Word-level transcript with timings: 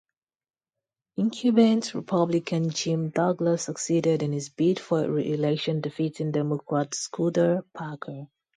Incumbent 1.17 1.93
Republican 1.93 2.71
Jim 2.71 3.11
Douglas 3.11 3.65
succeeded 3.65 4.23
in 4.23 4.31
his 4.31 4.49
bid 4.49 4.79
for 4.79 5.07
re-election, 5.07 5.79
defeating 5.81 6.31
Democrat 6.31 6.95
Scudder 6.95 7.63
Parker. 7.71 8.25